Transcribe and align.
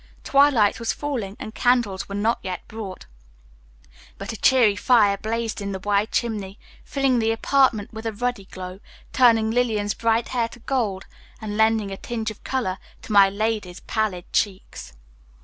Twilight 0.23 0.79
was 0.79 0.91
falling 0.93 1.37
and 1.39 1.53
candles 1.53 2.09
were 2.09 2.15
not 2.15 2.39
yet 2.41 2.67
brought, 2.67 3.05
but 4.17 4.33
a 4.33 4.35
cheery 4.35 4.75
fire 4.75 5.15
blazed 5.15 5.61
in 5.61 5.73
the 5.73 5.79
wide 5.79 6.11
chimney, 6.11 6.57
filling 6.83 7.19
the 7.19 7.29
apartment 7.31 7.93
with 7.93 8.07
a 8.07 8.11
ruddy 8.13 8.45
glow, 8.45 8.79
turning 9.13 9.51
Lillian's 9.51 9.93
bright 9.93 10.29
hair 10.29 10.47
to 10.47 10.59
gold 10.61 11.05
and 11.39 11.55
lending 11.55 11.91
a 11.91 11.97
tinge 11.97 12.31
of 12.31 12.43
color 12.43 12.79
to 13.03 13.11
my 13.11 13.29
lady's 13.29 13.81
pallid 13.81 14.25
cheeks. 14.33 14.93